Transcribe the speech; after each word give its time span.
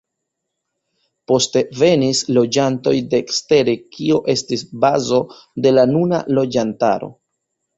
Poste 1.31 1.61
venis 1.81 2.21
loĝantoj 2.39 2.93
de 3.11 3.21
ekstere 3.25 3.77
kio 3.97 4.19
estis 4.35 4.65
bazo 4.87 5.21
de 5.67 5.75
la 5.79 5.85
nuna 5.93 6.23
loĝantaro. 6.41 7.13